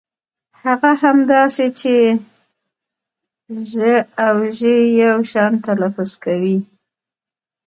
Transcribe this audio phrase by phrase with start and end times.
[0.63, 1.95] هغه هم داسې چې
[3.69, 3.73] ږ
[4.27, 4.61] او ژ
[5.03, 6.57] يو شان تلفظ کوي.